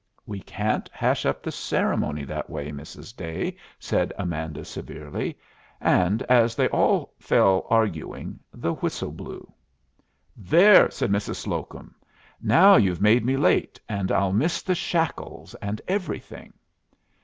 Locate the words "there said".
10.35-11.11